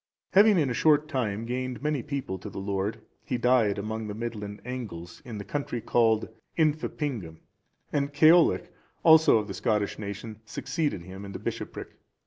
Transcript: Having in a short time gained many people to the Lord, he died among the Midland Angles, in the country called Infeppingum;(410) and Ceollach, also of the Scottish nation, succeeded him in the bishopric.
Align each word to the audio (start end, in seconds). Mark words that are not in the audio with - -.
Having 0.33 0.57
in 0.57 0.67
a 0.67 0.73
short 0.73 1.07
time 1.07 1.45
gained 1.45 1.83
many 1.83 2.01
people 2.01 2.39
to 2.39 2.49
the 2.49 2.57
Lord, 2.57 3.01
he 3.23 3.37
died 3.37 3.77
among 3.77 4.07
the 4.07 4.15
Midland 4.15 4.59
Angles, 4.65 5.21
in 5.23 5.37
the 5.37 5.43
country 5.43 5.79
called 5.79 6.27
Infeppingum;(410) 6.57 7.37
and 7.93 8.11
Ceollach, 8.11 8.69
also 9.03 9.37
of 9.37 9.47
the 9.47 9.53
Scottish 9.53 9.99
nation, 9.99 10.39
succeeded 10.43 11.03
him 11.03 11.23
in 11.23 11.33
the 11.33 11.37
bishopric. 11.37 11.99